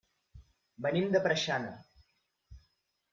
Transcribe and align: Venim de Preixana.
Venim 0.85 1.11
de 1.15 1.21
Preixana. 1.27 1.75